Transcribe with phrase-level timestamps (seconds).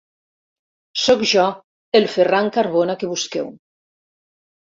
[1.01, 1.43] Sóc jo,
[1.99, 3.53] el Ferran Carbona que busqueu!